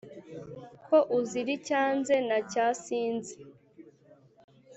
ko 0.85 0.97
uzira 1.17 1.49
icyanze 1.57 2.15
na 2.29 2.39
cya 2.51 2.65
sinzi, 2.83 3.35